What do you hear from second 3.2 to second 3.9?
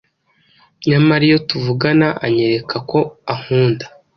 ankunda